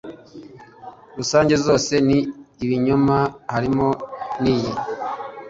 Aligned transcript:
Rusange 1.17 1.53
zose 1.65 1.93
ni 2.07 2.19
ibinyoma, 2.63 3.17
harimo 3.53 3.89
n'iyi. 4.41 4.71